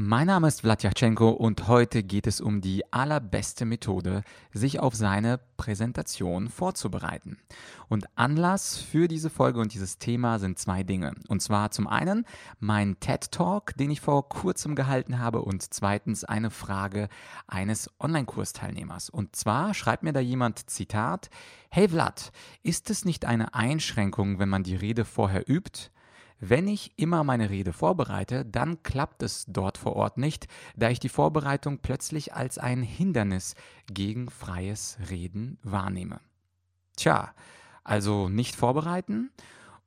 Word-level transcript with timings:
Mein 0.00 0.28
Name 0.28 0.46
ist 0.46 0.60
Vladyachenko 0.60 1.30
und 1.30 1.66
heute 1.66 2.04
geht 2.04 2.28
es 2.28 2.40
um 2.40 2.60
die 2.60 2.84
allerbeste 2.92 3.64
Methode, 3.64 4.22
sich 4.52 4.78
auf 4.78 4.94
seine 4.94 5.40
Präsentation 5.56 6.46
vorzubereiten. 6.46 7.36
Und 7.88 8.06
Anlass 8.14 8.76
für 8.76 9.08
diese 9.08 9.28
Folge 9.28 9.58
und 9.58 9.74
dieses 9.74 9.98
Thema 9.98 10.38
sind 10.38 10.56
zwei 10.56 10.84
Dinge. 10.84 11.16
Und 11.26 11.42
zwar 11.42 11.72
zum 11.72 11.88
einen 11.88 12.26
mein 12.60 13.00
TED 13.00 13.32
Talk, 13.32 13.76
den 13.76 13.90
ich 13.90 14.00
vor 14.00 14.28
kurzem 14.28 14.76
gehalten 14.76 15.18
habe 15.18 15.42
und 15.42 15.74
zweitens 15.74 16.22
eine 16.22 16.50
Frage 16.50 17.08
eines 17.48 17.90
Online-Kursteilnehmers. 17.98 19.10
Und 19.10 19.34
zwar 19.34 19.74
schreibt 19.74 20.04
mir 20.04 20.12
da 20.12 20.20
jemand 20.20 20.70
Zitat, 20.70 21.28
Hey 21.70 21.88
Vlad, 21.88 22.30
ist 22.62 22.88
es 22.90 23.04
nicht 23.04 23.24
eine 23.24 23.52
Einschränkung, 23.52 24.38
wenn 24.38 24.48
man 24.48 24.62
die 24.62 24.76
Rede 24.76 25.04
vorher 25.04 25.50
übt? 25.50 25.90
Wenn 26.40 26.68
ich 26.68 26.92
immer 26.96 27.24
meine 27.24 27.50
Rede 27.50 27.72
vorbereite, 27.72 28.44
dann 28.44 28.82
klappt 28.82 29.22
es 29.22 29.44
dort 29.48 29.76
vor 29.76 29.96
Ort 29.96 30.18
nicht, 30.18 30.46
da 30.76 30.88
ich 30.88 31.00
die 31.00 31.08
Vorbereitung 31.08 31.78
plötzlich 31.78 32.32
als 32.34 32.58
ein 32.58 32.82
Hindernis 32.82 33.56
gegen 33.92 34.30
freies 34.30 34.98
Reden 35.10 35.58
wahrnehme. 35.62 36.20
Tja, 36.96 37.34
also 37.82 38.28
nicht 38.28 38.54
vorbereiten 38.54 39.30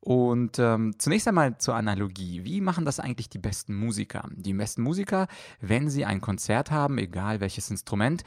und 0.01 0.57
ähm, 0.57 0.95
zunächst 0.97 1.27
einmal 1.27 1.59
zur 1.59 1.75
Analogie. 1.75 2.43
Wie 2.43 2.59
machen 2.59 2.85
das 2.85 2.99
eigentlich 2.99 3.29
die 3.29 3.37
besten 3.37 3.75
Musiker? 3.75 4.27
Die 4.35 4.53
besten 4.53 4.81
Musiker, 4.81 5.27
wenn 5.59 5.89
sie 5.89 6.05
ein 6.05 6.21
Konzert 6.21 6.71
haben, 6.71 6.97
egal 6.97 7.39
welches 7.39 7.69
Instrument, 7.69 8.23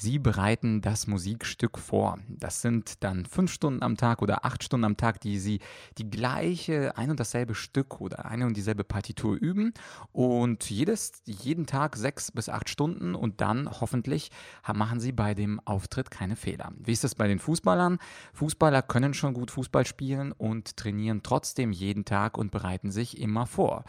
Sie 0.00 0.20
bereiten 0.20 0.80
das 0.80 1.08
Musikstück 1.08 1.76
vor. 1.76 2.20
Das 2.28 2.62
sind 2.62 3.02
dann 3.02 3.26
fünf 3.26 3.52
Stunden 3.52 3.82
am 3.82 3.96
Tag 3.96 4.22
oder 4.22 4.44
acht 4.44 4.62
Stunden 4.62 4.84
am 4.84 4.96
Tag, 4.96 5.20
die 5.20 5.40
Sie 5.40 5.58
die 5.98 6.08
gleiche, 6.08 6.96
ein 6.96 7.10
und 7.10 7.18
dasselbe 7.18 7.56
Stück 7.56 8.00
oder 8.00 8.24
eine 8.24 8.46
und 8.46 8.56
dieselbe 8.56 8.84
Partitur 8.84 9.34
üben 9.34 9.74
und 10.12 10.70
jedes, 10.70 11.10
jeden 11.24 11.66
Tag 11.66 11.96
sechs 11.96 12.30
bis 12.30 12.48
acht 12.48 12.68
Stunden 12.68 13.16
und 13.16 13.40
dann 13.40 13.68
hoffentlich 13.80 14.30
machen 14.72 15.00
Sie 15.00 15.10
bei 15.10 15.34
dem 15.34 15.58
Auftritt 15.64 16.12
keine 16.12 16.36
Fehler. 16.36 16.70
Wie 16.78 16.92
ist 16.92 17.02
das 17.02 17.16
bei 17.16 17.26
den 17.26 17.40
Fußballern? 17.40 17.98
Fußballer 18.34 18.82
können 18.82 19.14
schon 19.14 19.34
gut 19.34 19.50
Fußball 19.50 19.84
spielen 19.84 20.30
und 20.30 20.76
trainieren 20.76 21.17
trotzdem 21.22 21.72
jeden 21.72 22.04
Tag 22.04 22.38
und 22.38 22.50
bereiten 22.50 22.90
sich 22.90 23.18
immer 23.18 23.46
vor. 23.46 23.84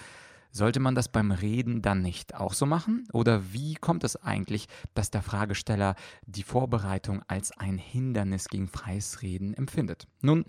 Sollte 0.52 0.80
man 0.80 0.95
das 0.95 1.09
beim 1.09 1.31
Reden 1.31 1.83
dann 1.83 2.02
nicht 2.02 2.33
auch 2.33 2.53
so 2.53 2.66
machen? 2.66 3.08
Oder 3.13 3.53
wie 3.53 3.75
kommt 3.75 4.03
es 4.03 4.16
eigentlich, 4.16 4.67
dass 4.95 5.11
der 5.11 5.22
Fragesteller 5.22 5.95
die 6.25 6.44
Vorbereitung 6.44 7.22
als 7.27 7.52
ein 7.52 7.77
Hindernis 7.77 8.47
gegen 8.47 8.67
freies 8.67 9.22
Reden 9.22 9.53
empfindet? 9.53 10.07
Nun, 10.22 10.45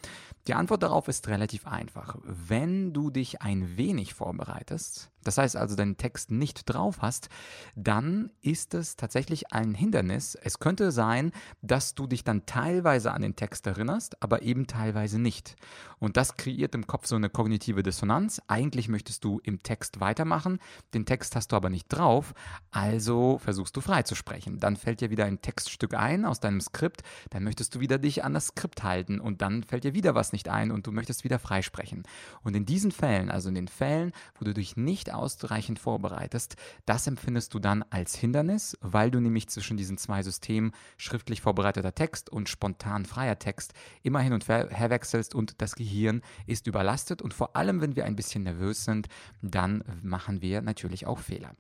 die 0.47 0.55
Antwort 0.55 0.83
darauf 0.83 1.08
ist 1.08 1.28
relativ 1.28 1.67
einfach. 1.67 2.17
Wenn 2.25 2.95
du 2.95 3.11
dich 3.11 3.42
ein 3.42 3.77
wenig 3.77 4.14
vorbereitest, 4.14 5.11
das 5.25 5.39
heißt 5.39 5.57
also 5.57 5.77
deinen 5.77 5.97
Text 5.97 6.31
nicht 6.31 6.65
drauf 6.65 6.99
hast, 7.01 7.29
dann 7.77 8.31
ist 8.41 8.75
es 8.75 8.97
tatsächlich 8.97 9.53
ein 9.53 9.75
Hindernis. 9.75 10.35
Es 10.35 10.59
könnte 10.59 10.93
sein, 10.93 11.33
dass 11.63 11.95
du 11.95 12.07
dich 12.07 12.25
dann 12.25 12.47
teilweise 12.47 13.13
an 13.13 13.23
den 13.23 13.37
Text 13.37 13.67
erinnerst, 13.67 14.23
aber 14.23 14.43
eben 14.43 14.67
teilweise 14.67 15.19
nicht. 15.19 15.57
Und 15.98 16.17
das 16.17 16.37
kreiert 16.37 16.75
im 16.75 16.87
Kopf 16.87 17.07
so 17.07 17.17
eine 17.17 17.29
kognitive 17.29 17.83
Dissonanz. 17.83 18.41
Eigentlich 18.48 18.89
möchtest 18.89 19.25
du 19.25 19.41
im 19.45 19.63
Text 19.63 20.01
weitermachen, 20.01 20.59
den 20.95 21.05
Text 21.05 21.37
hast 21.37 21.53
du 21.53 21.57
aber 21.57 21.71
nicht 21.71 21.89
drauf, 21.89 22.35
also 22.71 23.39
versuchst 23.39 23.77
du 23.77 23.81
frei 23.81 24.03
zu 24.03 24.15
sprechen. 24.15 24.59
Dann 24.59 24.77
fällt 24.77 25.01
dir 25.01 25.11
wieder 25.11 25.27
ein 25.27 25.43
Textstück 25.43 25.95
ein 25.95 26.25
aus 26.25 26.41
deinem 26.41 26.61
Skript, 26.61 27.03
dann 27.31 27.45
möchtest 27.45 27.75
du 27.75 27.81
wieder 27.81 27.98
dich 27.98 28.25
an 28.25 28.35
das 28.35 28.48
Skript 28.48 28.83
halten 28.83 29.21
und 29.21 29.43
dann 29.43 29.63
fällt 29.63 29.85
dir 29.85 29.95
wieder 29.95 30.15
was 30.15 30.33
nicht 30.33 30.48
ein 30.48 30.71
und 30.71 30.87
du 30.87 30.93
möchtest 30.93 31.25
wieder 31.25 31.39
freisprechen. 31.39 32.05
Und 32.43 32.57
in 32.57 32.65
diesen 32.65 32.93
Fällen, 32.93 33.31
also 33.31 33.48
in 33.48 33.55
den 33.55 33.69
Fällen, 33.69 34.13
wo 34.39 34.45
du 34.45 34.55
dich 34.55 34.77
nicht 34.77 35.09
ausreichend 35.11 35.79
vorbereitest, 35.79 36.57
das 36.86 37.07
empfindest 37.07 37.55
du 37.55 37.58
dann 37.58 37.85
als 37.90 38.14
Hindernis, 38.14 38.77
weil 38.80 39.11
du 39.11 39.20
nämlich 39.20 39.48
zwischen 39.48 39.77
diesen 39.77 39.98
zwei 39.98 40.23
Systemen 40.23 40.73
schriftlich 40.96 41.40
vorbereiteter 41.40 41.95
Text 41.95 42.30
und 42.30 42.48
spontan 42.48 43.05
freier 43.05 43.39
Text 43.39 43.73
immer 44.02 44.20
hin 44.20 44.33
und 44.33 44.48
her 44.48 44.90
wechselst 44.90 45.35
und 45.35 45.61
das 45.61 45.74
Gehirn 45.74 46.23
ist 46.46 46.67
überlastet 46.67 47.23
und 47.23 47.35
vor 47.35 47.57
allem, 47.57 47.80
wenn 47.80 47.96
wir 47.96 48.05
ein 48.05 48.17
bisschen 48.17 48.45
nervös 48.45 48.85
sind, 48.85 49.08
dann 49.42 49.85
machen 50.02 50.42
wir 50.42 50.62
natürlich 50.62 51.07
auch 51.07 51.18
Fehler. 51.18 51.55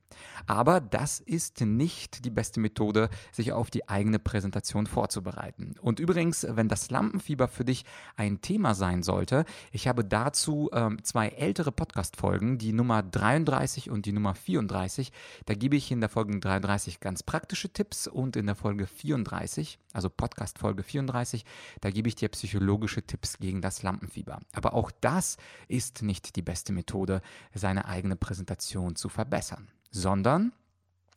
Aber 0.46 0.80
das 0.80 1.20
ist 1.20 1.60
nicht 1.60 2.24
die 2.24 2.30
beste 2.30 2.60
Methode, 2.60 3.10
sich 3.32 3.52
auf 3.52 3.70
die 3.70 3.88
eigene 3.88 4.18
Präsentation 4.18 4.86
vorzubereiten. 4.86 5.74
Und 5.80 6.00
übrigens, 6.00 6.46
wenn 6.48 6.68
das 6.68 6.90
Lampenfieber 6.90 7.48
für 7.48 7.64
dich 7.64 7.84
ein 8.16 8.40
Thema 8.40 8.74
sein 8.74 9.02
sollte, 9.02 9.44
ich 9.72 9.88
habe 9.88 10.04
dazu 10.04 10.70
ähm, 10.72 11.02
zwei 11.04 11.28
ältere 11.28 11.72
Podcast-Folgen, 11.72 12.58
die 12.58 12.72
Nummer 12.72 13.02
33 13.02 13.39
33 13.44 13.90
und 13.90 14.06
die 14.06 14.12
Nummer 14.12 14.34
34. 14.34 15.12
Da 15.46 15.54
gebe 15.54 15.76
ich 15.76 15.90
in 15.90 16.00
der 16.00 16.08
Folge 16.08 16.38
33 16.38 17.00
ganz 17.00 17.22
praktische 17.22 17.72
Tipps 17.72 18.06
und 18.06 18.36
in 18.36 18.46
der 18.46 18.54
Folge 18.54 18.86
34, 18.86 19.78
also 19.92 20.10
Podcast 20.10 20.58
Folge 20.58 20.82
34, 20.82 21.44
da 21.80 21.90
gebe 21.90 22.08
ich 22.08 22.14
dir 22.14 22.28
psychologische 22.28 23.02
Tipps 23.02 23.38
gegen 23.38 23.60
das 23.60 23.82
Lampenfieber. 23.82 24.40
Aber 24.52 24.74
auch 24.74 24.90
das 25.00 25.36
ist 25.68 26.02
nicht 26.02 26.36
die 26.36 26.42
beste 26.42 26.72
Methode, 26.72 27.22
seine 27.54 27.86
eigene 27.86 28.16
Präsentation 28.16 28.96
zu 28.96 29.08
verbessern, 29.08 29.68
sondern 29.90 30.52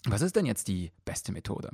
was 0.05 0.22
ist 0.22 0.35
denn 0.35 0.45
jetzt 0.45 0.67
die 0.67 0.91
beste 1.05 1.31
Methode? 1.31 1.69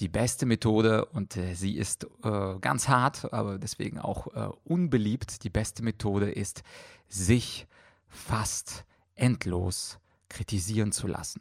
Die 0.00 0.08
beste 0.08 0.46
Methode, 0.46 1.04
und 1.04 1.36
äh, 1.36 1.54
sie 1.54 1.76
ist 1.76 2.06
äh, 2.24 2.58
ganz 2.60 2.88
hart, 2.88 3.30
aber 3.32 3.58
deswegen 3.58 3.98
auch 3.98 4.28
äh, 4.28 4.48
unbeliebt, 4.64 5.44
die 5.44 5.50
beste 5.50 5.82
Methode 5.82 6.30
ist, 6.30 6.62
sich 7.08 7.66
fast 8.08 8.84
endlos 9.18 9.98
kritisieren 10.28 10.92
zu 10.92 11.06
lassen. 11.06 11.40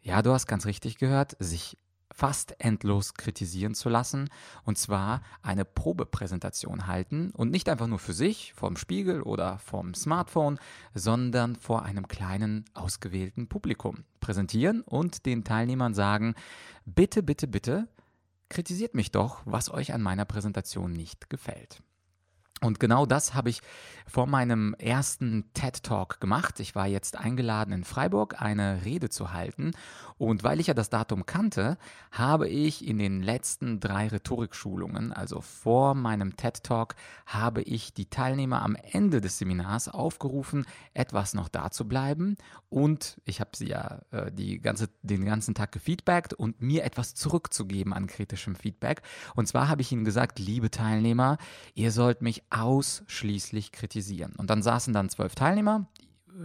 Ja, 0.00 0.22
du 0.22 0.32
hast 0.32 0.46
ganz 0.46 0.66
richtig 0.66 0.98
gehört, 0.98 1.36
sich 1.38 1.76
fast 2.10 2.56
endlos 2.58 3.14
kritisieren 3.14 3.74
zu 3.74 3.88
lassen 3.88 4.28
und 4.64 4.78
zwar 4.78 5.22
eine 5.42 5.64
Probepräsentation 5.64 6.86
halten 6.86 7.30
und 7.30 7.50
nicht 7.50 7.68
einfach 7.68 7.86
nur 7.86 7.98
für 7.98 8.12
sich 8.12 8.54
vorm 8.54 8.76
Spiegel 8.76 9.22
oder 9.22 9.58
vorm 9.58 9.94
Smartphone, 9.94 10.58
sondern 10.94 11.54
vor 11.54 11.84
einem 11.84 12.08
kleinen 12.08 12.64
ausgewählten 12.74 13.48
Publikum 13.48 14.04
präsentieren 14.20 14.80
und 14.82 15.26
den 15.26 15.44
Teilnehmern 15.44 15.94
sagen, 15.94 16.34
bitte, 16.86 17.22
bitte, 17.22 17.46
bitte, 17.46 17.88
kritisiert 18.48 18.94
mich 18.94 19.10
doch, 19.10 19.42
was 19.44 19.70
euch 19.70 19.92
an 19.92 20.02
meiner 20.02 20.24
Präsentation 20.24 20.92
nicht 20.92 21.30
gefällt. 21.30 21.82
Und 22.60 22.80
genau 22.80 23.06
das 23.06 23.34
habe 23.34 23.50
ich 23.50 23.60
vor 24.06 24.26
meinem 24.26 24.74
ersten 24.78 25.44
TED 25.52 25.82
Talk 25.82 26.20
gemacht. 26.20 26.60
Ich 26.60 26.74
war 26.74 26.86
jetzt 26.86 27.16
eingeladen 27.16 27.72
in 27.72 27.84
Freiburg, 27.84 28.40
eine 28.40 28.84
Rede 28.84 29.10
zu 29.10 29.32
halten. 29.32 29.72
Und 30.16 30.42
weil 30.42 30.58
ich 30.58 30.66
ja 30.66 30.74
das 30.74 30.90
Datum 30.90 31.26
kannte, 31.26 31.78
habe 32.10 32.48
ich 32.48 32.86
in 32.86 32.98
den 32.98 33.22
letzten 33.22 33.78
drei 33.78 34.08
Rhetorikschulungen, 34.08 35.12
also 35.12 35.40
vor 35.40 35.94
meinem 35.94 36.36
TED 36.36 36.64
Talk, 36.64 36.96
habe 37.26 37.62
ich 37.62 37.94
die 37.94 38.06
Teilnehmer 38.06 38.62
am 38.62 38.74
Ende 38.74 39.20
des 39.20 39.38
Seminars 39.38 39.88
aufgerufen, 39.88 40.66
etwas 40.94 41.34
noch 41.34 41.48
da 41.48 41.70
zu 41.70 41.86
bleiben. 41.86 42.36
Und 42.70 43.20
ich 43.24 43.40
habe 43.40 43.50
sie 43.54 43.68
ja 43.68 44.00
äh, 44.10 44.32
die 44.32 44.60
ganze, 44.60 44.88
den 45.02 45.24
ganzen 45.24 45.54
Tag 45.54 45.70
gefeedbackt 45.72 46.34
und 46.34 46.60
mir 46.60 46.84
etwas 46.84 47.14
zurückzugeben 47.14 47.92
an 47.92 48.06
kritischem 48.08 48.56
Feedback. 48.56 49.02
Und 49.36 49.46
zwar 49.46 49.68
habe 49.68 49.82
ich 49.82 49.92
ihnen 49.92 50.04
gesagt, 50.04 50.38
liebe 50.38 50.70
Teilnehmer, 50.70 51.38
ihr 51.74 51.92
sollt 51.92 52.22
mich 52.22 52.42
ausschließlich 52.50 53.72
kritisieren. 53.72 54.34
Und 54.36 54.50
dann 54.50 54.62
saßen 54.62 54.92
dann 54.92 55.08
zwölf 55.08 55.34
Teilnehmer 55.34 55.86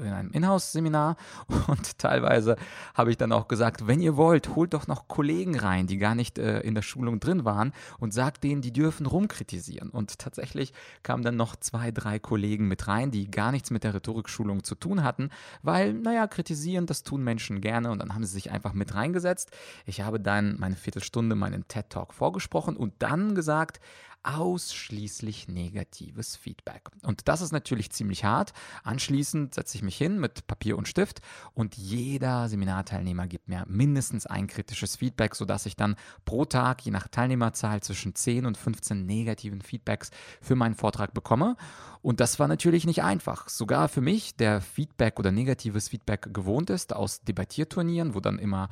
in 0.02 0.14
einem 0.14 0.32
Inhouse-Seminar 0.32 1.18
und 1.68 1.98
teilweise 1.98 2.56
habe 2.94 3.12
ich 3.12 3.18
dann 3.18 3.32
auch 3.32 3.48
gesagt, 3.48 3.88
wenn 3.88 4.02
ihr 4.02 4.18
wollt, 4.18 4.56
holt 4.56 4.74
doch 4.74 4.88
noch 4.88 5.08
Kollegen 5.08 5.58
rein, 5.58 5.88
die 5.88 5.98
gar 5.98 6.16
nicht 6.16 6.40
äh, 6.40 6.62
in 6.62 6.76
der 6.76 6.82
Schulung 6.82 7.20
drin 7.20 7.46
waren 7.46 7.74
und 8.00 8.14
sagt 8.14 8.44
denen, 8.44 8.62
die 8.62 8.74
dürfen 8.74 9.06
rumkritisieren. 9.06 9.90
Und 9.90 10.20
tatsächlich 10.20 10.74
kamen 11.04 11.24
dann 11.24 11.36
noch 11.36 11.56
zwei, 11.56 11.92
drei 11.92 12.20
Kollegen 12.20 12.68
mit 12.68 12.88
rein, 12.88 13.12
die 13.12 13.30
gar 13.30 13.52
nichts 13.52 13.72
mit 13.72 13.84
der 13.84 13.94
Rhetorikschulung 13.94 14.64
zu 14.64 14.76
tun 14.76 15.04
hatten, 15.04 15.30
weil, 15.62 15.94
naja, 15.94 16.28
kritisieren, 16.28 16.86
das 16.86 17.04
tun 17.04 17.24
Menschen 17.24 17.62
gerne 17.62 17.92
und 17.92 18.00
dann 18.00 18.14
haben 18.14 18.24
sie 18.24 18.34
sich 18.34 18.52
einfach 18.52 18.74
mit 18.74 18.96
reingesetzt. 18.96 19.52
Ich 19.86 20.02
habe 20.02 20.20
dann 20.20 20.60
meine 20.60 20.76
Viertelstunde 20.76 21.36
meinen 21.36 21.68
TED-Talk 21.68 22.14
vorgesprochen 22.14 22.76
und 22.78 22.94
dann 23.00 23.36
gesagt, 23.36 23.80
ausschließlich 24.24 25.48
negatives 25.48 26.36
Feedback. 26.36 26.90
Und 27.04 27.28
das 27.28 27.42
ist 27.42 27.52
natürlich 27.52 27.92
ziemlich 27.92 28.24
hart. 28.24 28.54
Anschließend 28.84 29.54
setze 29.54 29.78
ich 29.78 29.84
mich 29.84 29.98
hin 29.98 30.20
mit 30.20 30.48
Papier 30.48 30.78
und 30.78 30.88
Stift 30.88 31.22
und 31.54 31.76
jeder 31.78 32.48
Seminarteilnehmer 32.50 33.28
gibt 33.28 33.50
mir 33.50 33.66
mindestens 33.68 34.26
ein 34.26 34.48
kritisches 34.48 34.96
Feedback, 34.96 35.36
sodass 35.36 35.66
ich 35.66 35.76
dann 35.76 35.96
pro 36.26 36.46
Tag, 36.46 36.82
je 36.86 36.92
nach 36.92 37.08
Teilnehmerzahl, 37.08 37.82
zwischen 37.82 38.16
10 38.16 38.46
und 38.46 38.58
15 38.58 39.06
negativen 39.06 39.62
Feedbacks 39.62 40.12
für 40.42 40.56
meinen 40.56 40.76
Vortrag 40.76 41.14
bekomme. 41.14 41.58
Und 42.02 42.20
das 42.20 42.38
war 42.38 42.50
natürlich 42.50 42.86
nicht 42.86 43.02
einfach. 43.02 43.48
Sogar 43.48 43.88
für 43.88 44.02
mich, 44.02 44.36
der 44.36 44.60
Feedback 44.60 45.20
oder 45.20 45.32
negatives 45.32 45.88
Feedback 45.88 46.34
gewohnt 46.34 46.70
ist 46.70 46.94
aus 46.94 47.22
Debattierturnieren, 47.22 48.14
wo 48.14 48.20
dann 48.20 48.40
immer 48.40 48.68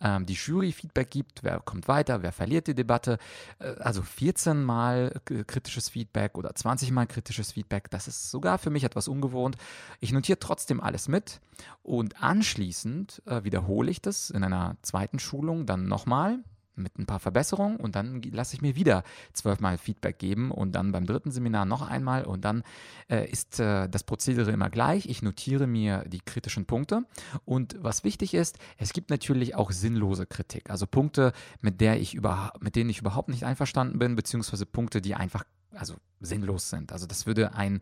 ähm, 0.00 0.24
die 0.24 0.34
Jury 0.34 0.70
Feedback 0.70 1.10
gibt, 1.10 1.42
wer 1.42 1.58
kommt 1.58 1.88
weiter, 1.88 2.22
wer 2.22 2.30
verliert 2.30 2.68
die 2.68 2.76
Debatte. 2.76 3.18
Äh, 3.58 3.74
also 3.80 4.02
14 4.02 4.62
Mal 4.62 4.95
Mal 4.96 5.44
kritisches 5.46 5.88
Feedback 5.88 6.38
oder 6.38 6.54
20 6.54 6.90
Mal 6.90 7.06
kritisches 7.06 7.52
Feedback. 7.52 7.90
Das 7.90 8.08
ist 8.08 8.30
sogar 8.30 8.58
für 8.58 8.70
mich 8.70 8.84
etwas 8.84 9.08
ungewohnt. 9.08 9.56
Ich 10.00 10.12
notiere 10.12 10.38
trotzdem 10.38 10.80
alles 10.80 11.08
mit 11.08 11.40
und 11.82 12.22
anschließend 12.22 13.22
äh, 13.26 13.44
wiederhole 13.44 13.90
ich 13.90 14.00
das 14.00 14.30
in 14.30 14.44
einer 14.44 14.76
zweiten 14.82 15.18
Schulung 15.18 15.66
dann 15.66 15.86
nochmal 15.86 16.40
mit 16.76 16.98
ein 16.98 17.06
paar 17.06 17.20
Verbesserungen 17.20 17.76
und 17.76 17.96
dann 17.96 18.22
lasse 18.22 18.54
ich 18.54 18.62
mir 18.62 18.76
wieder 18.76 19.02
zwölfmal 19.32 19.78
Feedback 19.78 20.18
geben 20.18 20.50
und 20.50 20.72
dann 20.72 20.92
beim 20.92 21.06
dritten 21.06 21.30
Seminar 21.30 21.64
noch 21.64 21.82
einmal 21.82 22.24
und 22.24 22.44
dann 22.44 22.62
äh, 23.08 23.28
ist 23.30 23.60
äh, 23.60 23.88
das 23.88 24.04
Prozedere 24.04 24.50
immer 24.50 24.70
gleich. 24.70 25.06
Ich 25.06 25.22
notiere 25.22 25.66
mir 25.66 26.04
die 26.06 26.20
kritischen 26.20 26.66
Punkte 26.66 27.04
und 27.44 27.76
was 27.80 28.04
wichtig 28.04 28.34
ist, 28.34 28.58
es 28.78 28.92
gibt 28.92 29.10
natürlich 29.10 29.54
auch 29.54 29.70
sinnlose 29.70 30.26
Kritik, 30.26 30.70
also 30.70 30.86
Punkte, 30.86 31.32
mit, 31.60 31.80
der 31.80 32.00
ich 32.00 32.20
mit 32.60 32.76
denen 32.76 32.90
ich 32.90 33.00
überhaupt 33.00 33.28
nicht 33.28 33.44
einverstanden 33.44 33.98
bin, 33.98 34.16
beziehungsweise 34.16 34.66
Punkte, 34.66 35.00
die 35.00 35.14
einfach 35.14 35.44
also 35.74 35.94
sinnlos 36.20 36.70
sind. 36.70 36.92
Also 36.92 37.06
das 37.06 37.26
würde 37.26 37.54
ein 37.54 37.80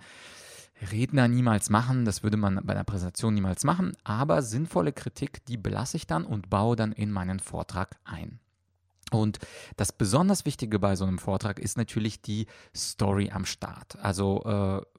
Redner 0.91 1.29
niemals 1.29 1.71
machen, 1.71 2.05
das 2.05 2.23
würde 2.23 2.37
man 2.37 2.61
bei 2.65 2.75
einer 2.75 2.85
Präsentation 2.85 3.35
niemals 3.35 3.65
machen, 3.65 3.97
aber 4.03 4.43
sinnvolle 4.43 4.93
Kritik, 4.93 5.45
die 5.47 5.57
belasse 5.57 5.97
ich 5.97 6.07
dann 6.07 6.25
und 6.25 6.51
baue 6.51 6.77
dann 6.77 6.93
in 6.93 7.11
meinen 7.11 7.41
Vortrag 7.41 7.97
ein. 8.05 8.41
Und 9.11 9.39
das 9.77 9.93
besonders 9.93 10.45
Wichtige 10.45 10.79
bei 10.79 10.97
so 10.97 11.05
einem 11.05 11.19
Vortrag 11.19 11.59
ist 11.59 11.77
natürlich 11.77 12.23
die 12.23 12.47
Story 12.75 13.31
am 13.31 13.45
Start. 13.45 13.97
Also 14.01 14.43
äh, 14.45 14.94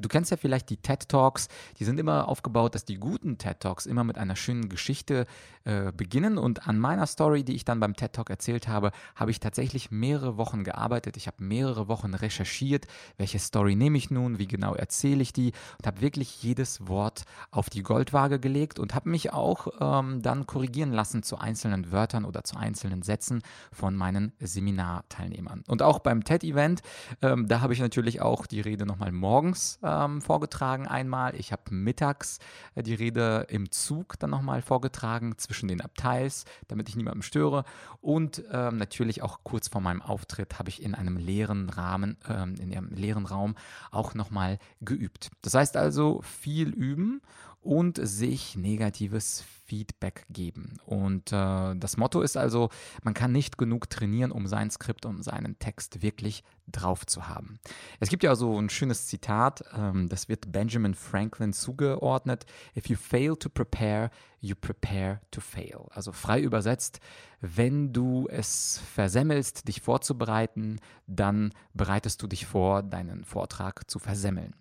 du 0.00 0.08
kennst 0.08 0.30
ja 0.30 0.36
vielleicht 0.36 0.70
die 0.70 0.76
TED 0.76 1.08
Talks, 1.08 1.48
die 1.78 1.84
sind 1.84 1.98
immer 1.98 2.28
aufgebaut, 2.28 2.74
dass 2.74 2.84
die 2.84 2.96
guten 2.96 3.38
TED 3.38 3.60
Talks 3.60 3.86
immer 3.86 4.04
mit 4.04 4.18
einer 4.18 4.36
schönen 4.36 4.68
Geschichte 4.68 5.26
äh, 5.64 5.92
beginnen. 5.92 6.38
Und 6.38 6.68
an 6.68 6.78
meiner 6.78 7.06
Story, 7.06 7.44
die 7.44 7.54
ich 7.54 7.64
dann 7.64 7.80
beim 7.80 7.96
TED 7.96 8.12
Talk 8.12 8.30
erzählt 8.30 8.68
habe, 8.68 8.92
habe 9.14 9.30
ich 9.30 9.40
tatsächlich 9.40 9.90
mehrere 9.90 10.36
Wochen 10.36 10.64
gearbeitet. 10.64 11.16
Ich 11.16 11.26
habe 11.26 11.42
mehrere 11.42 11.88
Wochen 11.88 12.14
recherchiert, 12.14 12.86
welche 13.16 13.38
Story 13.38 13.74
nehme 13.74 13.98
ich 13.98 14.10
nun, 14.10 14.38
wie 14.38 14.46
genau 14.46 14.74
erzähle 14.74 15.22
ich 15.22 15.32
die 15.32 15.52
und 15.78 15.86
habe 15.86 16.00
wirklich 16.00 16.42
jedes 16.42 16.86
Wort 16.88 17.24
auf 17.50 17.70
die 17.70 17.82
Goldwaage 17.82 18.38
gelegt 18.38 18.78
und 18.78 18.94
habe 18.94 19.08
mich 19.08 19.32
auch 19.32 19.68
ähm, 19.80 20.22
dann 20.22 20.46
korrigieren 20.46 20.92
lassen 20.92 21.22
zu 21.22 21.38
einzelnen 21.38 21.92
Wörtern 21.92 22.24
oder 22.24 22.44
zu 22.44 22.56
einzelnen 22.56 23.02
Sätzen 23.02 23.42
von 23.72 23.96
meinen 23.96 24.32
Seminarteilnehmern. 24.40 25.64
Und 25.66 25.82
auch 25.82 26.00
beim 26.00 26.24
TED-Event, 26.24 26.82
ähm, 27.22 27.48
da 27.48 27.60
habe 27.60 27.72
ich 27.72 27.80
natürlich 27.80 28.20
auch 28.20 28.46
die 28.46 28.60
Rede 28.60 28.86
nochmal 28.86 29.12
morgens 29.36 29.78
ähm, 29.82 30.22
vorgetragen 30.22 30.86
einmal. 30.86 31.34
Ich 31.34 31.52
habe 31.52 31.62
mittags 31.68 32.38
äh, 32.74 32.82
die 32.82 32.94
Rede 32.94 33.46
im 33.50 33.70
Zug 33.70 34.18
dann 34.18 34.30
nochmal 34.30 34.62
vorgetragen 34.62 35.36
zwischen 35.36 35.68
den 35.68 35.82
Abteils, 35.82 36.46
damit 36.68 36.88
ich 36.88 36.96
niemandem 36.96 37.20
störe. 37.20 37.64
Und 38.00 38.42
ähm, 38.50 38.78
natürlich 38.78 39.20
auch 39.20 39.40
kurz 39.44 39.68
vor 39.68 39.82
meinem 39.82 40.00
Auftritt 40.00 40.58
habe 40.58 40.70
ich 40.70 40.82
in 40.82 40.94
einem 40.94 41.18
leeren 41.18 41.68
Rahmen, 41.68 42.16
ähm, 42.26 42.54
in 42.54 42.72
einem 42.72 42.88
leeren 42.94 43.26
Raum 43.26 43.56
auch 43.90 44.14
nochmal 44.14 44.58
geübt. 44.80 45.28
Das 45.42 45.52
heißt 45.52 45.76
also 45.76 46.22
viel 46.22 46.70
üben 46.70 47.20
und 47.66 47.98
sich 48.00 48.56
negatives 48.56 49.44
Feedback 49.64 50.24
geben. 50.30 50.78
Und 50.86 51.32
äh, 51.32 51.74
das 51.74 51.96
Motto 51.96 52.20
ist 52.20 52.36
also, 52.36 52.70
man 53.02 53.14
kann 53.14 53.32
nicht 53.32 53.58
genug 53.58 53.90
trainieren, 53.90 54.30
um 54.30 54.46
sein 54.46 54.70
Skript, 54.70 55.04
um 55.04 55.22
seinen 55.22 55.58
Text 55.58 56.02
wirklich 56.02 56.44
drauf 56.68 57.04
zu 57.04 57.28
haben. 57.28 57.58
Es 57.98 58.08
gibt 58.08 58.22
ja 58.22 58.36
so 58.36 58.56
ein 58.56 58.70
schönes 58.70 59.08
Zitat, 59.08 59.64
ähm, 59.76 60.08
das 60.08 60.28
wird 60.28 60.52
Benjamin 60.52 60.94
Franklin 60.94 61.52
zugeordnet. 61.52 62.46
If 62.76 62.86
you 62.86 62.96
fail 62.96 63.34
to 63.36 63.48
prepare, 63.48 64.10
you 64.40 64.54
prepare 64.54 65.20
to 65.32 65.40
fail. 65.40 65.88
Also 65.90 66.12
frei 66.12 66.40
übersetzt, 66.40 67.00
wenn 67.40 67.92
du 67.92 68.28
es 68.30 68.80
versemmelst, 68.94 69.66
dich 69.66 69.80
vorzubereiten, 69.80 70.78
dann 71.08 71.52
bereitest 71.74 72.22
du 72.22 72.28
dich 72.28 72.46
vor, 72.46 72.84
deinen 72.84 73.24
Vortrag 73.24 73.90
zu 73.90 73.98
versemmeln. 73.98 74.54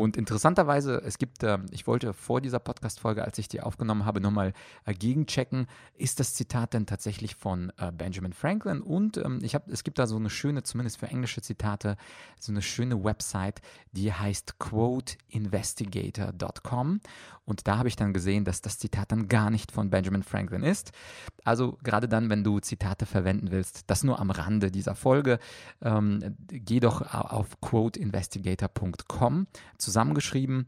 Und 0.00 0.16
interessanterweise, 0.16 1.02
es 1.04 1.18
gibt, 1.18 1.42
äh, 1.42 1.58
ich 1.70 1.86
wollte 1.86 2.14
vor 2.14 2.40
dieser 2.40 2.60
Podcast-Folge, 2.60 3.22
als 3.22 3.36
ich 3.36 3.48
die 3.48 3.60
aufgenommen 3.60 4.06
habe, 4.06 4.22
nochmal 4.22 4.54
äh, 4.86 4.94
gegenchecken, 4.94 5.66
ist 5.94 6.18
das 6.18 6.32
Zitat 6.32 6.72
denn 6.72 6.86
tatsächlich 6.86 7.36
von 7.36 7.74
äh, 7.76 7.92
Benjamin 7.92 8.32
Franklin? 8.32 8.80
Und 8.80 9.18
ähm, 9.18 9.40
ich 9.42 9.54
hab, 9.54 9.68
es 9.68 9.84
gibt 9.84 9.98
da 9.98 10.06
so 10.06 10.16
eine 10.16 10.30
schöne, 10.30 10.62
zumindest 10.62 10.96
für 10.96 11.08
englische 11.08 11.42
Zitate, 11.42 11.98
so 12.40 12.52
eine 12.52 12.62
schöne 12.62 13.04
Website, 13.04 13.60
die 13.92 14.14
heißt 14.14 14.58
quoteinvestigator.com. 14.58 17.00
Und 17.44 17.68
da 17.68 17.76
habe 17.76 17.88
ich 17.88 17.96
dann 17.96 18.14
gesehen, 18.14 18.46
dass 18.46 18.62
das 18.62 18.78
Zitat 18.78 19.12
dann 19.12 19.28
gar 19.28 19.50
nicht 19.50 19.72
von 19.72 19.90
Benjamin 19.90 20.22
Franklin 20.22 20.62
ist. 20.62 20.92
Also 21.44 21.76
gerade 21.82 22.08
dann, 22.08 22.30
wenn 22.30 22.44
du 22.44 22.60
Zitate 22.60 23.04
verwenden 23.04 23.50
willst, 23.50 23.90
das 23.90 24.04
nur 24.04 24.20
am 24.20 24.30
Rande 24.30 24.70
dieser 24.70 24.94
Folge, 24.94 25.38
ähm, 25.82 26.34
geh 26.48 26.80
doch 26.80 27.12
auf 27.12 27.60
quoteinvestigator.com 27.60 29.48
zusammengeschrieben. 29.82 30.66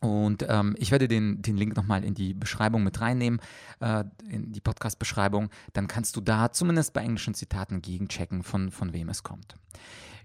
Und 0.00 0.44
ähm, 0.48 0.74
ich 0.78 0.90
werde 0.90 1.08
den, 1.08 1.40
den 1.40 1.56
Link 1.56 1.76
nochmal 1.76 2.04
in 2.04 2.14
die 2.14 2.34
Beschreibung 2.34 2.84
mit 2.84 3.00
reinnehmen, 3.00 3.40
äh, 3.80 4.04
in 4.28 4.52
die 4.52 4.60
Podcast-Beschreibung. 4.60 5.48
Dann 5.72 5.88
kannst 5.88 6.16
du 6.16 6.20
da 6.20 6.52
zumindest 6.52 6.92
bei 6.92 7.00
englischen 7.00 7.34
Zitaten 7.34 7.80
gegenchecken, 7.80 8.42
von, 8.42 8.70
von 8.70 8.92
wem 8.92 9.08
es 9.08 9.22
kommt. 9.22 9.56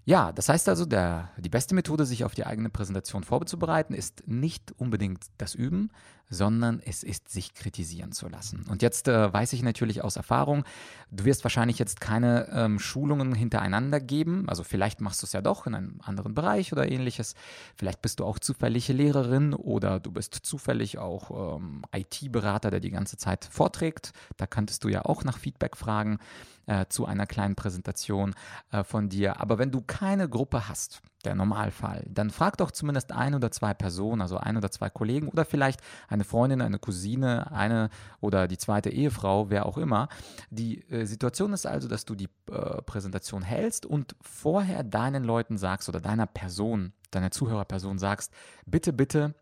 Ja, 0.03 0.31
das 0.31 0.49
heißt 0.49 0.67
also, 0.67 0.85
der, 0.85 1.29
die 1.37 1.49
beste 1.49 1.75
Methode, 1.75 2.05
sich 2.05 2.23
auf 2.23 2.33
die 2.33 2.45
eigene 2.45 2.69
Präsentation 2.69 3.23
vorzubereiten, 3.23 3.93
ist 3.93 4.23
nicht 4.27 4.73
unbedingt 4.77 5.25
das 5.37 5.55
Üben, 5.55 5.91
sondern 6.29 6.79
es 6.85 7.03
ist, 7.03 7.29
sich 7.29 7.53
kritisieren 7.53 8.11
zu 8.11 8.27
lassen. 8.27 8.65
Und 8.69 8.81
jetzt 8.81 9.07
äh, 9.07 9.33
weiß 9.33 9.53
ich 9.53 9.63
natürlich 9.63 10.03
aus 10.03 10.15
Erfahrung, 10.15 10.63
du 11.11 11.25
wirst 11.25 11.43
wahrscheinlich 11.43 11.79
jetzt 11.79 11.99
keine 11.99 12.47
ähm, 12.51 12.79
Schulungen 12.79 13.33
hintereinander 13.33 13.99
geben. 13.99 14.47
Also 14.47 14.63
vielleicht 14.63 15.01
machst 15.01 15.21
du 15.21 15.25
es 15.25 15.33
ja 15.33 15.41
doch 15.41 15.65
in 15.65 15.75
einem 15.75 15.99
anderen 16.03 16.35
Bereich 16.35 16.71
oder 16.71 16.89
ähnliches. 16.89 17.33
Vielleicht 17.75 18.01
bist 18.01 18.19
du 18.19 18.25
auch 18.25 18.37
zufällige 18.39 18.93
Lehrerin 18.93 19.53
oder 19.53 19.99
du 19.99 20.11
bist 20.11 20.35
zufällig 20.35 20.99
auch 20.99 21.57
ähm, 21.57 21.81
IT-Berater, 21.93 22.69
der 22.69 22.79
die 22.79 22.91
ganze 22.91 23.17
Zeit 23.17 23.45
vorträgt. 23.45 24.13
Da 24.37 24.45
könntest 24.45 24.83
du 24.83 24.89
ja 24.89 25.05
auch 25.05 25.23
nach 25.23 25.39
Feedback 25.39 25.75
fragen 25.75 26.19
äh, 26.67 26.85
zu 26.89 27.05
einer 27.05 27.25
kleinen 27.25 27.55
Präsentation 27.55 28.35
äh, 28.71 28.83
von 28.83 29.09
dir. 29.09 29.41
Aber 29.41 29.57
wenn 29.57 29.71
du 29.71 29.81
keine 29.81 30.29
Gruppe 30.29 30.69
hast, 30.69 31.01
der 31.25 31.35
Normalfall. 31.35 32.05
Dann 32.09 32.29
frag 32.29 32.57
doch 32.57 32.71
zumindest 32.71 33.11
ein 33.11 33.35
oder 33.35 33.51
zwei 33.51 33.73
Personen, 33.73 34.21
also 34.21 34.37
ein 34.37 34.57
oder 34.57 34.71
zwei 34.71 34.89
Kollegen 34.89 35.27
oder 35.27 35.45
vielleicht 35.45 35.81
eine 36.07 36.23
Freundin, 36.23 36.61
eine 36.61 36.79
Cousine, 36.79 37.51
eine 37.51 37.89
oder 38.21 38.47
die 38.47 38.57
zweite 38.57 38.89
Ehefrau, 38.89 39.49
wer 39.49 39.65
auch 39.65 39.77
immer. 39.77 40.07
Die 40.49 40.81
äh, 40.89 41.05
Situation 41.05 41.53
ist 41.53 41.65
also, 41.65 41.87
dass 41.87 42.05
du 42.05 42.15
die 42.15 42.29
äh, 42.51 42.81
Präsentation 42.83 43.41
hältst 43.41 43.85
und 43.85 44.15
vorher 44.21 44.83
deinen 44.83 45.23
Leuten 45.23 45.57
sagst 45.57 45.89
oder 45.89 45.99
deiner 45.99 46.25
Person, 46.25 46.93
deiner 47.11 47.31
Zuhörerperson 47.31 47.99
sagst, 47.99 48.33
bitte, 48.65 48.93
bitte 48.93 49.35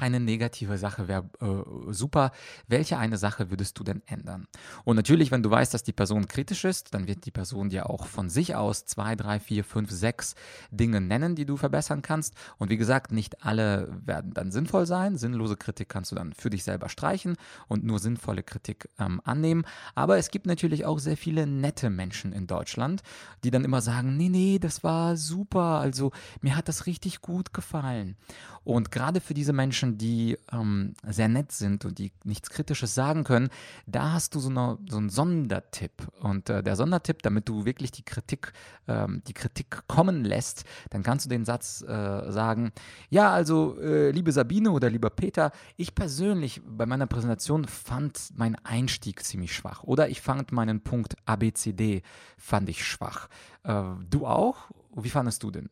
eine 0.00 0.20
negative 0.20 0.78
Sache 0.78 1.08
wäre 1.08 1.28
äh, 1.40 1.92
super. 1.92 2.32
Welche 2.68 2.98
eine 2.98 3.18
Sache 3.18 3.50
würdest 3.50 3.78
du 3.78 3.84
denn 3.84 4.02
ändern? 4.06 4.46
Und 4.84 4.96
natürlich, 4.96 5.30
wenn 5.30 5.42
du 5.42 5.50
weißt, 5.50 5.72
dass 5.74 5.82
die 5.82 5.92
Person 5.92 6.28
kritisch 6.28 6.64
ist, 6.64 6.94
dann 6.94 7.06
wird 7.06 7.26
die 7.26 7.30
Person 7.30 7.68
dir 7.68 7.90
auch 7.90 8.06
von 8.06 8.30
sich 8.30 8.54
aus 8.54 8.84
zwei, 8.84 9.16
drei, 9.16 9.40
vier, 9.40 9.64
fünf, 9.64 9.90
sechs 9.90 10.34
Dinge 10.70 11.00
nennen, 11.00 11.34
die 11.34 11.46
du 11.46 11.56
verbessern 11.56 12.02
kannst. 12.02 12.34
Und 12.58 12.70
wie 12.70 12.76
gesagt, 12.76 13.12
nicht 13.12 13.44
alle 13.44 13.88
werden 14.04 14.32
dann 14.34 14.50
sinnvoll 14.50 14.86
sein. 14.86 15.16
Sinnlose 15.16 15.56
Kritik 15.56 15.88
kannst 15.88 16.12
du 16.12 16.16
dann 16.16 16.32
für 16.32 16.50
dich 16.50 16.64
selber 16.64 16.88
streichen 16.88 17.36
und 17.68 17.84
nur 17.84 17.98
sinnvolle 17.98 18.42
Kritik 18.42 18.88
ähm, 18.98 19.20
annehmen. 19.24 19.64
Aber 19.94 20.18
es 20.18 20.30
gibt 20.30 20.46
natürlich 20.46 20.84
auch 20.84 20.98
sehr 20.98 21.16
viele 21.16 21.46
nette 21.46 21.90
Menschen 21.90 22.32
in 22.32 22.46
Deutschland, 22.46 23.02
die 23.44 23.50
dann 23.50 23.64
immer 23.64 23.80
sagen, 23.80 24.16
nee, 24.16 24.28
nee, 24.28 24.58
das 24.58 24.82
war 24.84 25.16
super. 25.16 25.80
Also 25.80 26.12
mir 26.40 26.56
hat 26.56 26.68
das 26.68 26.86
richtig 26.86 27.20
gut 27.20 27.52
gefallen. 27.52 28.16
Und 28.64 28.90
gerade 28.90 29.20
für 29.20 29.34
diese 29.34 29.52
Menschen, 29.52 29.83
die 29.92 30.38
ähm, 30.52 30.94
sehr 31.06 31.28
nett 31.28 31.52
sind 31.52 31.84
und 31.84 31.98
die 31.98 32.12
nichts 32.24 32.50
Kritisches 32.50 32.94
sagen 32.94 33.24
können, 33.24 33.48
da 33.86 34.12
hast 34.12 34.34
du 34.34 34.40
so, 34.40 34.48
eine, 34.48 34.78
so 34.88 34.96
einen 34.96 35.10
Sondertipp. 35.10 35.92
Und 36.20 36.50
äh, 36.50 36.62
der 36.62 36.76
Sondertipp, 36.76 37.22
damit 37.22 37.48
du 37.48 37.64
wirklich 37.64 37.92
die 37.92 38.02
Kritik, 38.02 38.52
ähm, 38.88 39.22
die 39.26 39.34
Kritik 39.34 39.86
kommen 39.86 40.24
lässt, 40.24 40.64
dann 40.90 41.02
kannst 41.02 41.26
du 41.26 41.30
den 41.30 41.44
Satz 41.44 41.82
äh, 41.82 42.32
sagen, 42.32 42.72
ja, 43.10 43.30
also 43.30 43.78
äh, 43.80 44.10
liebe 44.10 44.32
Sabine 44.32 44.70
oder 44.70 44.90
lieber 44.90 45.10
Peter, 45.10 45.52
ich 45.76 45.94
persönlich 45.94 46.60
bei 46.66 46.86
meiner 46.86 47.06
Präsentation 47.06 47.64
fand 47.66 48.36
meinen 48.36 48.56
Einstieg 48.64 49.24
ziemlich 49.24 49.54
schwach. 49.54 49.84
Oder 49.84 50.08
ich 50.08 50.20
fand 50.20 50.52
meinen 50.52 50.80
Punkt 50.80 51.16
ABCD 51.26 52.02
fand 52.36 52.68
ich 52.68 52.84
schwach. 52.84 53.28
Äh, 53.62 53.82
du 54.10 54.26
auch? 54.26 54.70
Wie 54.96 55.10
fandest 55.10 55.42
du 55.42 55.50
denn? 55.50 55.70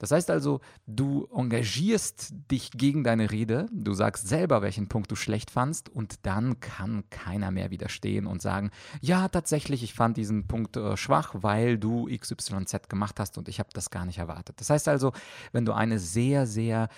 Das 0.00 0.10
heißt 0.10 0.30
also, 0.30 0.60
du 0.86 1.28
engagierst 1.32 2.32
dich 2.50 2.70
gegen 2.72 3.04
deine 3.04 3.30
Rede, 3.30 3.66
du 3.70 3.92
sagst 3.92 4.26
selber, 4.26 4.62
welchen 4.62 4.88
Punkt 4.88 5.10
du 5.10 5.14
schlecht 5.14 5.50
fandst 5.50 5.90
und 5.90 6.26
dann 6.26 6.58
kann 6.58 7.04
keiner 7.10 7.50
mehr 7.50 7.70
widerstehen 7.70 8.26
und 8.26 8.40
sagen, 8.40 8.70
ja, 9.02 9.28
tatsächlich, 9.28 9.82
ich 9.82 9.92
fand 9.92 10.16
diesen 10.16 10.46
Punkt 10.46 10.78
äh, 10.78 10.96
schwach, 10.96 11.34
weil 11.34 11.78
du 11.78 12.06
XYZ 12.06 12.88
gemacht 12.88 13.20
hast 13.20 13.36
und 13.36 13.48
ich 13.48 13.58
habe 13.58 13.68
das 13.74 13.90
gar 13.90 14.06
nicht 14.06 14.18
erwartet. 14.18 14.58
Das 14.58 14.70
heißt 14.70 14.88
also, 14.88 15.12
wenn 15.52 15.66
du 15.66 15.72
eine 15.74 15.98
sehr, 15.98 16.46
sehr 16.46 16.88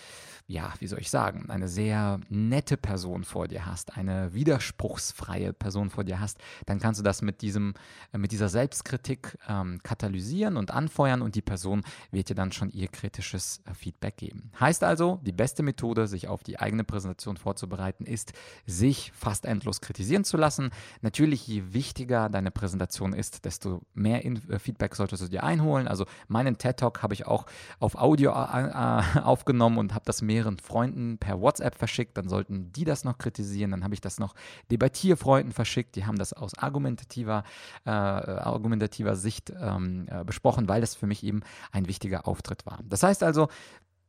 ja, 0.46 0.72
wie 0.80 0.86
soll 0.86 0.98
ich 1.00 1.10
sagen, 1.10 1.48
eine 1.50 1.68
sehr 1.68 2.20
nette 2.28 2.76
Person 2.76 3.24
vor 3.24 3.48
dir 3.48 3.64
hast, 3.64 3.96
eine 3.96 4.34
widerspruchsfreie 4.34 5.52
Person 5.52 5.88
vor 5.90 6.04
dir 6.04 6.20
hast, 6.20 6.38
dann 6.66 6.78
kannst 6.78 7.00
du 7.00 7.04
das 7.04 7.22
mit 7.22 7.42
diesem, 7.42 7.74
äh, 8.12 8.18
mit 8.18 8.32
dieser 8.32 8.48
Selbstkritik 8.48 9.38
ähm, 9.48 9.80
katalysieren 9.82 10.56
und 10.56 10.70
anfeuern 10.70 11.22
und 11.22 11.34
die 11.36 11.42
Person 11.42 11.82
wird 12.10 12.28
dir 12.28 12.34
dann 12.34 12.52
schon 12.52 12.70
ihr 12.70 12.88
kritisches 12.92 13.62
äh, 13.64 13.74
Feedback 13.74 14.16
geben. 14.16 14.50
Heißt 14.60 14.84
also, 14.84 15.20
die 15.22 15.32
beste 15.32 15.62
Methode, 15.62 16.06
sich 16.06 16.28
auf 16.28 16.42
die 16.42 16.58
eigene 16.58 16.84
Präsentation 16.84 17.36
vorzubereiten, 17.36 18.04
ist, 18.04 18.32
sich 18.66 19.12
fast 19.14 19.46
endlos 19.46 19.80
kritisieren 19.80 20.24
zu 20.24 20.36
lassen. 20.36 20.70
Natürlich, 21.00 21.46
je 21.46 21.72
wichtiger 21.72 22.28
deine 22.28 22.50
Präsentation 22.50 23.12
ist, 23.12 23.44
desto 23.44 23.80
mehr 23.94 24.24
äh, 24.24 24.58
Feedback 24.58 24.94
solltest 24.94 25.22
du 25.22 25.28
dir 25.28 25.44
einholen. 25.44 25.88
Also 25.88 26.04
meinen 26.28 26.58
TED 26.58 26.76
Talk 26.76 27.02
habe 27.02 27.14
ich 27.14 27.26
auch 27.26 27.46
auf 27.78 27.94
Audio 27.94 28.32
äh, 28.32 29.20
aufgenommen 29.22 29.78
und 29.78 29.94
habe 29.94 30.04
das 30.04 30.20
mehr 30.20 30.42
mehreren 30.42 30.58
Freunden 30.58 31.18
per 31.18 31.40
WhatsApp 31.40 31.76
verschickt, 31.76 32.16
dann 32.16 32.28
sollten 32.28 32.72
die 32.72 32.84
das 32.84 33.04
noch 33.04 33.18
kritisieren, 33.18 33.70
dann 33.70 33.84
habe 33.84 33.94
ich 33.94 34.00
das 34.00 34.18
noch 34.18 34.34
Debattierfreunden 34.70 35.52
verschickt, 35.52 35.94
die 35.96 36.04
haben 36.04 36.18
das 36.18 36.32
aus 36.32 36.54
argumentativer, 36.58 37.44
äh, 37.84 37.90
argumentativer 37.90 39.14
Sicht 39.14 39.52
ähm, 39.60 40.06
äh, 40.10 40.24
besprochen, 40.24 40.68
weil 40.68 40.80
das 40.80 40.94
für 40.94 41.06
mich 41.06 41.22
eben 41.22 41.42
ein 41.70 41.86
wichtiger 41.86 42.26
Auftritt 42.26 42.66
war. 42.66 42.80
Das 42.88 43.02
heißt 43.02 43.22
also, 43.22 43.48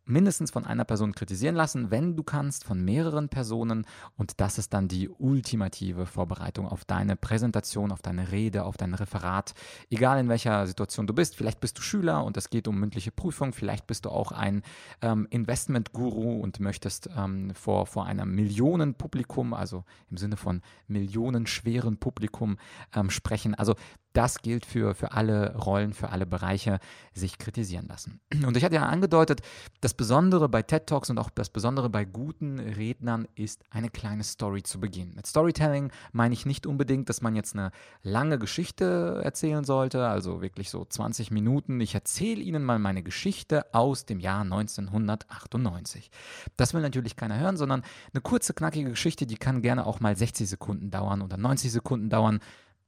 mindestens 0.05 0.51
von 0.51 0.65
einer 0.65 0.83
Person 0.83 1.13
kritisieren 1.13 1.55
lassen, 1.55 1.91
wenn 1.91 2.15
du 2.15 2.23
kannst, 2.23 2.63
von 2.63 2.83
mehreren 2.83 3.29
Personen. 3.29 3.85
Und 4.17 4.39
das 4.39 4.57
ist 4.57 4.73
dann 4.73 4.87
die 4.87 5.09
ultimative 5.09 6.05
Vorbereitung 6.05 6.67
auf 6.67 6.85
deine 6.85 7.15
Präsentation, 7.15 7.91
auf 7.91 8.01
deine 8.01 8.31
Rede, 8.31 8.65
auf 8.65 8.77
dein 8.77 8.93
Referat. 8.93 9.53
Egal 9.89 10.19
in 10.19 10.29
welcher 10.29 10.67
Situation 10.67 11.07
du 11.07 11.13
bist. 11.13 11.35
Vielleicht 11.35 11.59
bist 11.59 11.77
du 11.77 11.81
Schüler 11.81 12.23
und 12.23 12.37
es 12.37 12.49
geht 12.49 12.67
um 12.67 12.79
mündliche 12.79 13.11
Prüfung. 13.11 13.53
Vielleicht 13.53 13.87
bist 13.87 14.05
du 14.05 14.09
auch 14.09 14.31
ein 14.31 14.63
ähm, 15.01 15.27
Investment-Guru 15.29 16.39
und 16.41 16.59
möchtest 16.59 17.09
ähm, 17.15 17.53
vor, 17.55 17.85
vor 17.85 18.05
einem 18.05 18.35
Millionenpublikum, 18.35 19.53
also 19.53 19.83
im 20.09 20.17
Sinne 20.17 20.37
von 20.37 20.61
millionenschweren 20.87 21.97
Publikum 21.97 22.57
ähm, 22.93 23.09
sprechen. 23.09 23.55
Also 23.55 23.75
das 24.13 24.41
gilt 24.41 24.65
für, 24.65 24.95
für 24.95 25.11
alle 25.11 25.55
Rollen, 25.55 25.93
für 25.93 26.09
alle 26.09 26.25
Bereiche, 26.25 26.79
sich 27.13 27.37
kritisieren 27.37 27.87
lassen. 27.87 28.19
Und 28.45 28.55
ich 28.55 28.63
hatte 28.63 28.75
ja 28.75 28.83
angedeutet, 28.83 29.41
das 29.81 29.93
Besondere 29.93 30.49
bei 30.49 30.61
TED 30.61 30.87
Talks 30.87 31.09
und 31.09 31.17
auch 31.17 31.29
das 31.29 31.49
Besondere 31.49 31.89
bei 31.89 32.05
guten 32.05 32.59
Rednern 32.59 33.27
ist, 33.35 33.63
eine 33.69 33.89
kleine 33.89 34.23
Story 34.23 34.63
zu 34.63 34.79
beginnen. 34.79 35.13
Mit 35.15 35.27
Storytelling 35.27 35.91
meine 36.11 36.33
ich 36.33 36.45
nicht 36.45 36.65
unbedingt, 36.65 37.09
dass 37.09 37.21
man 37.21 37.35
jetzt 37.35 37.55
eine 37.55 37.71
lange 38.01 38.39
Geschichte 38.39 39.21
erzählen 39.23 39.63
sollte, 39.63 40.07
also 40.07 40.41
wirklich 40.41 40.69
so 40.69 40.85
20 40.85 41.31
Minuten. 41.31 41.81
Ich 41.81 41.95
erzähle 41.95 42.41
Ihnen 42.41 42.63
mal 42.63 42.79
meine 42.79 43.03
Geschichte 43.03 43.73
aus 43.73 44.05
dem 44.05 44.19
Jahr 44.19 44.41
1998. 44.41 46.11
Das 46.55 46.73
will 46.73 46.81
natürlich 46.81 47.15
keiner 47.15 47.39
hören, 47.39 47.57
sondern 47.57 47.83
eine 48.13 48.21
kurze, 48.21 48.53
knackige 48.53 48.91
Geschichte, 48.91 49.25
die 49.25 49.37
kann 49.37 49.61
gerne 49.61 49.85
auch 49.85 49.99
mal 49.99 50.15
60 50.15 50.47
Sekunden 50.47 50.91
dauern 50.91 51.21
oder 51.21 51.37
90 51.37 51.71
Sekunden 51.71 52.09
dauern. 52.09 52.39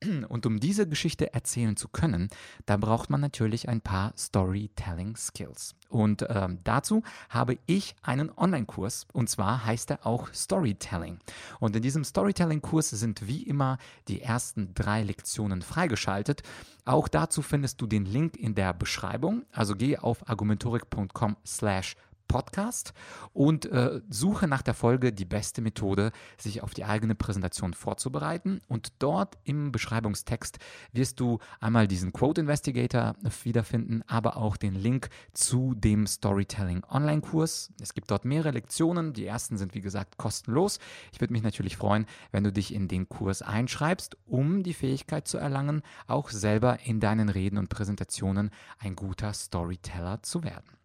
Und 0.03 0.45
um 0.45 0.59
diese 0.59 0.87
Geschichte 0.87 1.33
erzählen 1.33 1.77
zu 1.77 1.87
können, 1.87 2.29
da 2.65 2.77
braucht 2.77 3.09
man 3.09 3.21
natürlich 3.21 3.69
ein 3.69 3.81
paar 3.81 4.13
Storytelling-Skills. 4.17 5.75
Und 5.89 6.25
ähm, 6.29 6.59
dazu 6.63 7.03
habe 7.29 7.57
ich 7.65 7.95
einen 8.01 8.29
Online-Kurs 8.35 9.07
und 9.13 9.29
zwar 9.29 9.65
heißt 9.65 9.91
er 9.91 10.05
auch 10.05 10.33
Storytelling. 10.33 11.19
Und 11.59 11.75
in 11.75 11.81
diesem 11.81 12.03
Storytelling-Kurs 12.03 12.89
sind 12.89 13.27
wie 13.27 13.43
immer 13.43 13.77
die 14.07 14.21
ersten 14.21 14.73
drei 14.73 15.03
Lektionen 15.03 15.61
freigeschaltet. 15.61 16.43
Auch 16.83 17.07
dazu 17.07 17.41
findest 17.41 17.81
du 17.81 17.87
den 17.87 18.05
Link 18.05 18.35
in 18.37 18.55
der 18.55 18.73
Beschreibung. 18.73 19.43
Also 19.51 19.75
geh 19.75 19.97
auf 19.97 20.27
argumentorik.com 20.29 21.37
slash 21.45 21.95
Podcast 22.27 22.93
und 23.33 23.65
äh, 23.65 24.01
suche 24.09 24.47
nach 24.47 24.61
der 24.61 24.73
Folge 24.73 25.13
die 25.13 25.25
beste 25.25 25.61
Methode, 25.61 26.11
sich 26.37 26.61
auf 26.63 26.73
die 26.73 26.85
eigene 26.85 27.15
Präsentation 27.15 27.73
vorzubereiten. 27.73 28.61
Und 28.67 28.93
dort 28.99 29.37
im 29.43 29.71
Beschreibungstext 29.71 30.59
wirst 30.91 31.19
du 31.19 31.39
einmal 31.59 31.87
diesen 31.87 32.13
Quote 32.13 32.41
Investigator 32.41 33.15
wiederfinden, 33.43 34.03
aber 34.07 34.37
auch 34.37 34.57
den 34.57 34.75
Link 34.75 35.09
zu 35.33 35.73
dem 35.75 36.07
Storytelling 36.07 36.83
Online-Kurs. 36.89 37.73
Es 37.81 37.93
gibt 37.93 38.11
dort 38.11 38.25
mehrere 38.25 38.51
Lektionen. 38.51 39.13
Die 39.13 39.25
ersten 39.25 39.57
sind, 39.57 39.73
wie 39.73 39.81
gesagt, 39.81 40.17
kostenlos. 40.17 40.79
Ich 41.11 41.21
würde 41.21 41.33
mich 41.33 41.43
natürlich 41.43 41.77
freuen, 41.77 42.05
wenn 42.31 42.43
du 42.43 42.51
dich 42.51 42.73
in 42.73 42.87
den 42.87 43.07
Kurs 43.09 43.41
einschreibst, 43.41 44.17
um 44.25 44.63
die 44.63 44.73
Fähigkeit 44.73 45.27
zu 45.27 45.37
erlangen, 45.37 45.81
auch 46.07 46.29
selber 46.29 46.79
in 46.85 46.99
deinen 46.99 47.29
Reden 47.29 47.57
und 47.57 47.69
Präsentationen 47.69 48.51
ein 48.79 48.95
guter 48.95 49.33
Storyteller 49.33 50.21
zu 50.23 50.43
werden. 50.43 50.75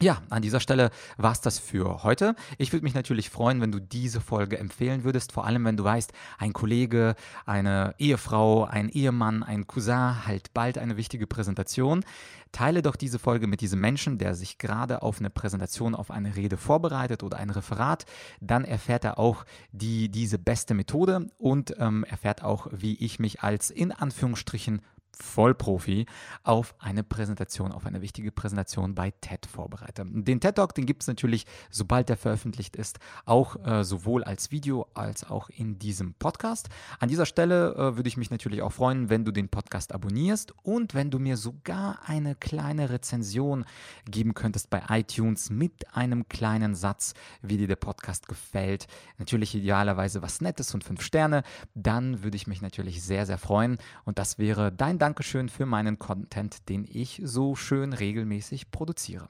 Ja, 0.00 0.22
an 0.30 0.42
dieser 0.42 0.60
Stelle 0.60 0.90
war 1.16 1.32
es 1.32 1.40
das 1.40 1.58
für 1.58 2.04
heute. 2.04 2.36
Ich 2.56 2.72
würde 2.72 2.84
mich 2.84 2.94
natürlich 2.94 3.30
freuen, 3.30 3.60
wenn 3.60 3.72
du 3.72 3.80
diese 3.80 4.20
Folge 4.20 4.56
empfehlen 4.56 5.02
würdest, 5.02 5.32
vor 5.32 5.44
allem 5.44 5.64
wenn 5.64 5.76
du 5.76 5.82
weißt, 5.82 6.12
ein 6.38 6.52
Kollege, 6.52 7.16
eine 7.46 7.96
Ehefrau, 7.98 8.62
ein 8.62 8.90
Ehemann, 8.90 9.42
ein 9.42 9.66
Cousin 9.66 10.24
halt 10.24 10.54
bald 10.54 10.78
eine 10.78 10.96
wichtige 10.96 11.26
Präsentation. 11.26 12.04
Teile 12.52 12.82
doch 12.82 12.94
diese 12.94 13.18
Folge 13.18 13.48
mit 13.48 13.60
diesem 13.60 13.80
Menschen, 13.80 14.18
der 14.18 14.36
sich 14.36 14.58
gerade 14.58 15.02
auf 15.02 15.18
eine 15.18 15.30
Präsentation, 15.30 15.96
auf 15.96 16.12
eine 16.12 16.36
Rede 16.36 16.58
vorbereitet 16.58 17.24
oder 17.24 17.38
ein 17.38 17.50
Referat. 17.50 18.06
Dann 18.40 18.64
erfährt 18.64 19.02
er 19.04 19.18
auch 19.18 19.44
die, 19.72 20.08
diese 20.10 20.38
beste 20.38 20.74
Methode 20.74 21.26
und 21.38 21.74
ähm, 21.80 22.04
erfährt 22.04 22.44
auch, 22.44 22.68
wie 22.70 22.94
ich 23.04 23.18
mich 23.18 23.42
als 23.42 23.70
in 23.70 23.90
Anführungsstrichen 23.90 24.80
Vollprofi 25.20 26.06
auf 26.42 26.74
eine 26.78 27.02
Präsentation, 27.02 27.72
auf 27.72 27.86
eine 27.86 28.00
wichtige 28.00 28.32
Präsentation 28.32 28.94
bei 28.94 29.12
TED 29.20 29.46
vorbereite. 29.46 30.04
Den 30.06 30.40
TED 30.40 30.54
Talk, 30.54 30.74
den 30.74 30.86
gibt 30.86 31.02
es 31.02 31.08
natürlich, 31.08 31.46
sobald 31.70 32.08
der 32.08 32.16
veröffentlicht 32.16 32.76
ist, 32.76 32.98
auch 33.24 33.56
äh, 33.64 33.84
sowohl 33.84 34.24
als 34.24 34.50
Video 34.50 34.86
als 34.94 35.28
auch 35.28 35.50
in 35.50 35.78
diesem 35.78 36.14
Podcast. 36.14 36.68
An 37.00 37.08
dieser 37.08 37.26
Stelle 37.26 37.74
äh, 37.74 37.96
würde 37.96 38.08
ich 38.08 38.16
mich 38.16 38.30
natürlich 38.30 38.62
auch 38.62 38.72
freuen, 38.72 39.10
wenn 39.10 39.24
du 39.24 39.32
den 39.32 39.48
Podcast 39.48 39.92
abonnierst 39.92 40.54
und 40.62 40.94
wenn 40.94 41.10
du 41.10 41.18
mir 41.18 41.36
sogar 41.36 42.00
eine 42.06 42.34
kleine 42.34 42.90
Rezension 42.90 43.64
geben 44.08 44.34
könntest 44.34 44.70
bei 44.70 44.82
iTunes 44.88 45.50
mit 45.50 45.94
einem 45.94 46.28
kleinen 46.28 46.74
Satz, 46.74 47.14
wie 47.42 47.56
dir 47.56 47.68
der 47.68 47.76
Podcast 47.76 48.28
gefällt. 48.28 48.86
Natürlich 49.18 49.54
idealerweise 49.54 50.22
was 50.22 50.40
Nettes 50.40 50.74
und 50.74 50.84
fünf 50.84 51.02
Sterne. 51.02 51.42
Dann 51.74 52.22
würde 52.22 52.36
ich 52.36 52.46
mich 52.46 52.62
natürlich 52.62 53.02
sehr, 53.02 53.26
sehr 53.26 53.38
freuen 53.38 53.78
und 54.04 54.18
das 54.18 54.38
wäre 54.38 54.72
dein 54.72 54.98
Dank 54.98 55.07
Dankeschön 55.08 55.48
für 55.48 55.64
meinen 55.64 55.98
Content, 55.98 56.68
den 56.68 56.86
ich 56.86 57.22
so 57.24 57.54
schön 57.56 57.94
regelmäßig 57.94 58.70
produziere. 58.70 59.26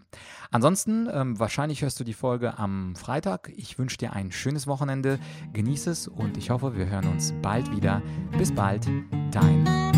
Ansonsten, 0.50 1.08
ähm, 1.08 1.38
wahrscheinlich 1.38 1.82
hörst 1.82 2.00
du 2.00 2.04
die 2.04 2.14
Folge 2.14 2.58
am 2.58 2.96
Freitag. 2.96 3.52
Ich 3.54 3.78
wünsche 3.78 3.96
dir 3.96 4.12
ein 4.12 4.32
schönes 4.32 4.66
Wochenende, 4.66 5.20
genieße 5.52 5.90
es 5.90 6.08
und 6.08 6.36
ich 6.36 6.50
hoffe, 6.50 6.76
wir 6.76 6.86
hören 6.88 7.06
uns 7.06 7.32
bald 7.42 7.70
wieder. 7.70 8.02
Bis 8.36 8.52
bald, 8.52 8.88
dein 9.30 9.97